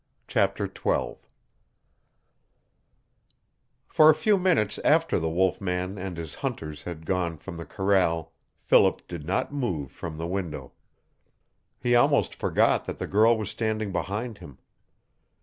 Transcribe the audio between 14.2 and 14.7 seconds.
him.